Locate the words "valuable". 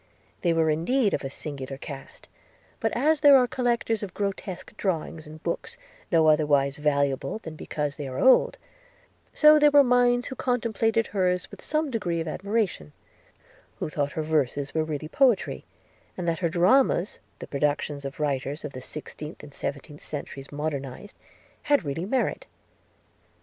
6.77-7.37